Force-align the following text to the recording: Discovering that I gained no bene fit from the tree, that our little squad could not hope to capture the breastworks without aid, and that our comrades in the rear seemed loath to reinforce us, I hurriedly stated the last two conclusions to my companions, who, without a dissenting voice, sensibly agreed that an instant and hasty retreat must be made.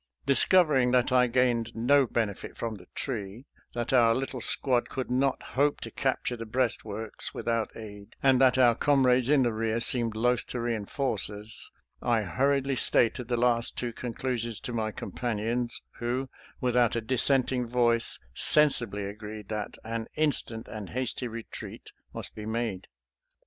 Discovering 0.25 0.89
that 0.93 1.11
I 1.11 1.27
gained 1.27 1.75
no 1.75 2.07
bene 2.07 2.33
fit 2.33 2.57
from 2.57 2.73
the 2.73 2.87
tree, 2.95 3.45
that 3.75 3.93
our 3.93 4.15
little 4.15 4.41
squad 4.41 4.89
could 4.89 5.11
not 5.11 5.43
hope 5.53 5.79
to 5.81 5.91
capture 5.91 6.35
the 6.35 6.47
breastworks 6.47 7.35
without 7.35 7.77
aid, 7.77 8.15
and 8.23 8.41
that 8.41 8.57
our 8.57 8.73
comrades 8.73 9.29
in 9.29 9.43
the 9.43 9.53
rear 9.53 9.79
seemed 9.79 10.15
loath 10.15 10.47
to 10.47 10.59
reinforce 10.59 11.29
us, 11.29 11.69
I 12.01 12.23
hurriedly 12.23 12.77
stated 12.77 13.27
the 13.27 13.37
last 13.37 13.77
two 13.77 13.93
conclusions 13.93 14.59
to 14.61 14.73
my 14.73 14.91
companions, 14.91 15.83
who, 15.99 16.31
without 16.59 16.95
a 16.95 17.01
dissenting 17.01 17.67
voice, 17.67 18.17
sensibly 18.33 19.05
agreed 19.05 19.49
that 19.49 19.77
an 19.83 20.07
instant 20.15 20.67
and 20.67 20.89
hasty 20.89 21.27
retreat 21.27 21.91
must 22.11 22.33
be 22.33 22.47
made. 22.47 22.87